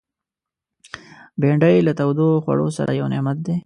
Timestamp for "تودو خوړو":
1.99-2.67